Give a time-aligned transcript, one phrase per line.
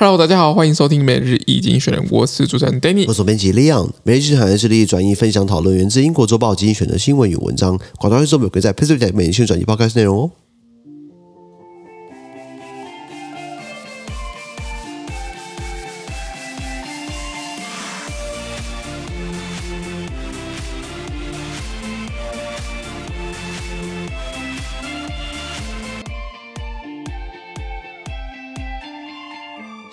[0.00, 3.90] Hello，大家好，欢迎收听每日一经选，我是主持人 Danny，我是编辑 Leon。
[4.04, 10.30] 每日一经济学人致力转移分享讨论源自英国周报精选的新闻与文章，广告与收费可以在 Pacific 每日新闻转译报开始内容哦。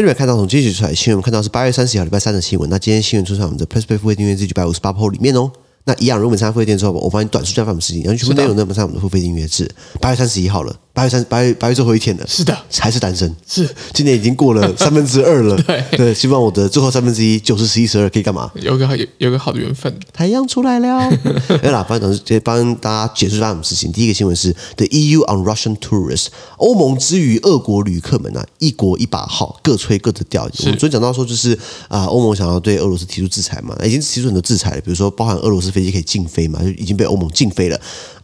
[0.00, 2.70] 这里面看到从经济学出来新闻，看到是八月三十号礼拜三的新闻。
[2.70, 5.52] 那今天新闻出现在我们的 PressPlay 付费订阅制九百五十八 PO 里面哦。
[5.84, 9.70] 那一样，如果你参加付费订阅之后，我帮你短时间发我们事情，然后全部内容都上我们的付费订阅制。
[10.00, 10.74] 八月三十一号了。
[11.00, 18.50] 八月三八月八月最后一天了，是的，还是单身，是今年已经过了 三分之二了，对对，希望我的最后三分之一九十十一十二可以干嘛？
[18.56, 20.98] 有个有有个好的缘分，太阳出来了。
[21.64, 23.90] 哎啦，班长直接帮大家解释发生什么事情。
[23.90, 26.26] 第一个新闻是 The EU on Russian tourists，
[26.58, 30.42] 欧盟之于俄国旅客们啊，一国一把号，各吹各的调。
[30.42, 37.80] 我们昨天讲到说，就是啊，欧盟想要对俄罗斯提出制裁嘛，已经提出很多制裁了，比如说包含俄罗斯飞机可以禁飞嘛，就已经被欧盟禁飞了。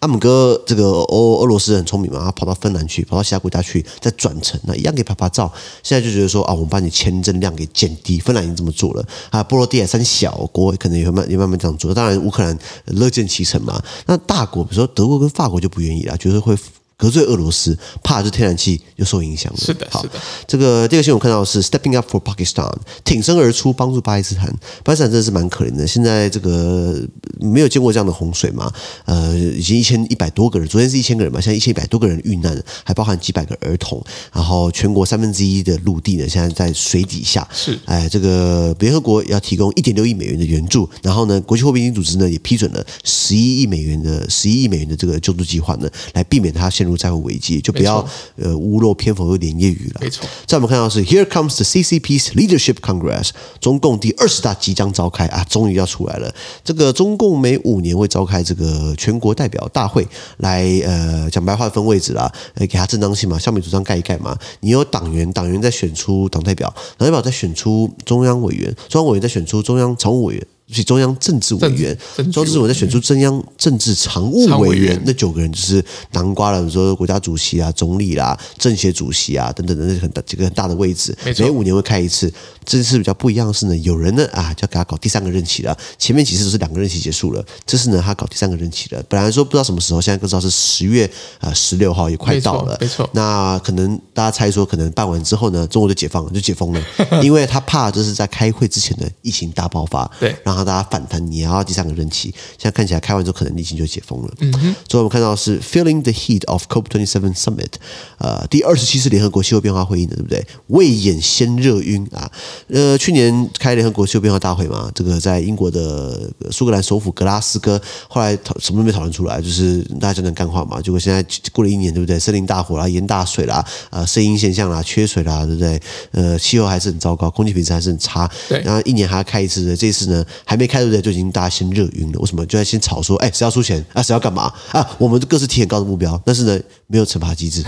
[0.07, 5.53] 阿姆哥这个欧俄罗斯人很聪明嘛，他跑到芬兰去，跑到其他国家去，再转乘，那一样可以拍拍照。
[5.83, 9.43] 现在就觉得说啊，我们把你签证量给减低，芬兰已经这么做了啊。
[9.43, 13.83] 波罗的海三小国可能也会慢也慢慢这样做，当然乌克兰乐见其成嘛。
[14.07, 16.57] 那大国比如说德国跟法国就不愿意了，觉得会。
[16.99, 19.59] 得罪俄罗斯，怕是天然气又受影响了。
[19.59, 20.15] 是的，好是的。
[20.47, 22.73] 这个第二个新闻我看到的是 Stepping Up for Pakistan，
[23.05, 24.51] 挺身而出帮助巴基斯坦。
[24.83, 26.99] 巴基斯坦真的是蛮可怜的，现在这个
[27.41, 28.73] 没有见过这样的洪水嘛？
[29.05, 34.03] 呃，已经一千一百多个人，昨天是一千个人嘛，现在一千一百多个人遇难，还包含几百个儿童。
[34.33, 37.47] 然后全国三分之一的陆地呢，现在在水底下。
[37.53, 48.07] 是，哎，这个联合国要提供一点六亿美元的援助，然后呢，国际货币基金组织呢也批准了十一亿美元的十一亿美元的这个救助计划呢，来避免它陷入债务危机，就不要
[48.37, 50.01] 呃屋漏偏逢又连夜雨了。
[50.01, 56.35] 没错，在我们看到是 Here comes the CCP's Leadership Congress，中共第二十大即将召开啊，终于要出来了。
[56.65, 60.07] 这个中共每五年会召开这个全国代表大会，
[60.39, 64.37] 来呃讲白话分位置啦，呃给他正当性嘛，下面主张盖一盖嘛。
[64.61, 70.47] 你有党员，党员再选出党代表，党代表再选出中央委员，中央委员再选出中央常务委员。
[70.73, 82.33] 是中央政治委员，中央政治委员再选出中央政治常务委员，那九个人就是南瓜了，比如说国家主席啊、总理啦、政协主席啊等等的那很大几个很大的位置，每五年会开一次。
[82.65, 85.77] 这次比较不一样的是呢，有人呢啊就要给他搞第三个任期了。
[85.99, 89.01] 前面几次都是两个任期结束了，这次呢他搞第三个任期了。
[89.09, 92.77] 本来说不知道什么时候，现在更知道是十月啊十六号也快到了。
[92.81, 96.83] 没错，那可能大家猜说，可能办完之后呢，中国就解放了，就解封了，
[97.23, 102.31] 因为他怕就是在开会之前的疫情大爆发，对，然后大家反弹，你要第三个任期。
[102.57, 104.33] 现在看起来开完之后，可能疫情就解封了。
[104.41, 104.75] 嗯哼。
[104.89, 107.73] 所以我们看到是 Feeling the heat of COP27 summit，
[108.17, 110.47] 呃，第二十七次联合国气候变化会议呢，对不对？
[110.69, 112.31] 未演先热晕啊，
[112.69, 113.27] 呃，去年。
[113.59, 120.81] 开联合国气候变化大会嘛，这个在英国的苏格兰首府格拉斯哥，后来讨什么都没讨论出来，就是大家讲讲干话嘛。
[120.81, 122.17] 结果现在过了一年，对不对？
[122.19, 125.81] 森林大火啦，淹大水啦，呃，声音现象啦，缺水啦，对不对？
[126.13, 128.31] 呃，气候还是很糟糕，空气品质还是很差。
[128.49, 131.03] 对，然后一年还要开一次的，这次呢还没开，对不对？
[131.03, 132.19] 就已经大家先热晕了。
[132.21, 132.47] 为什么？
[132.47, 134.03] 就在先吵说，哎，谁要出钱啊？
[134.03, 134.89] 谁要干嘛啊？
[134.99, 137.65] 我们各自提很高的目标，但是呢， 没有惩罚机制。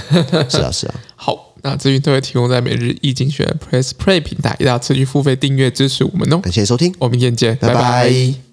[0.48, 0.94] 是啊，是啊。
[1.16, 1.46] 好。
[1.60, 6.38] 那资讯都会提供在每日易经济学人 Press Play 平台，也要持续付费订阅支持我们哦。
[6.38, 7.74] 感谢收听，我们明天见，拜拜。
[7.74, 8.47] 拜拜。